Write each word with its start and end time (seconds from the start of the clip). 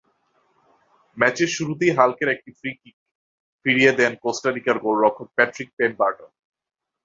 ম্যাচের 1.17 1.49
শুরুতেই 1.49 1.91
হাল্কের 1.91 2.29
একটি 2.29 2.51
ফ্রি-কিক 2.51 2.95
ফিরিয়ে 3.65 3.91
দেন 3.91 4.13
কোস্টারিকার 4.23 4.77
গোলরক্ষক 4.79 5.27
প্যাট্রিক 5.35 5.69
পেমবার্টন। 5.77 6.31